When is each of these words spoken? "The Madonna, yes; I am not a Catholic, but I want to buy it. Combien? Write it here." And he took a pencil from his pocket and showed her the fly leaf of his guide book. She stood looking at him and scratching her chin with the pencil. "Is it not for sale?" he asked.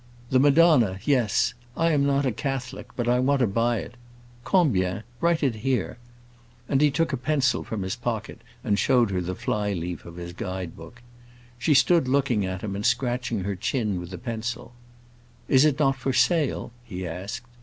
"The 0.31 0.39
Madonna, 0.39 0.97
yes; 1.05 1.53
I 1.77 1.91
am 1.91 2.03
not 2.07 2.25
a 2.25 2.31
Catholic, 2.31 2.87
but 2.95 3.07
I 3.07 3.19
want 3.19 3.41
to 3.41 3.45
buy 3.45 3.77
it. 3.81 3.93
Combien? 4.43 5.03
Write 5.19 5.43
it 5.43 5.57
here." 5.57 5.99
And 6.67 6.81
he 6.81 6.89
took 6.89 7.13
a 7.13 7.17
pencil 7.17 7.63
from 7.63 7.83
his 7.83 7.95
pocket 7.95 8.41
and 8.63 8.79
showed 8.79 9.11
her 9.11 9.21
the 9.21 9.35
fly 9.35 9.73
leaf 9.73 10.03
of 10.05 10.15
his 10.15 10.33
guide 10.33 10.75
book. 10.75 11.03
She 11.59 11.75
stood 11.75 12.07
looking 12.07 12.43
at 12.47 12.61
him 12.61 12.75
and 12.75 12.83
scratching 12.83 13.41
her 13.43 13.55
chin 13.55 13.99
with 13.99 14.09
the 14.09 14.17
pencil. 14.17 14.73
"Is 15.47 15.65
it 15.65 15.77
not 15.77 15.97
for 15.97 16.13
sale?" 16.13 16.71
he 16.83 17.05
asked. 17.05 17.45